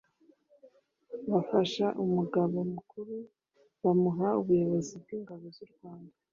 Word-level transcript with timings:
bafasha 1.31 1.85
umugaba 2.03 2.59
mukuru 2.73 3.15
bamuha 3.81 4.27
ubuyobozi 4.39 4.93
bw’ingabo 5.01 5.45
z’u 5.57 5.67
rwanda 5.73 6.15